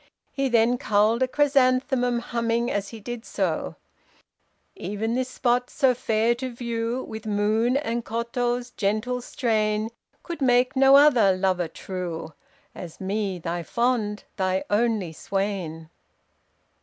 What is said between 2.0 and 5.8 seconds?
humming, as he did so: 'Even this spot,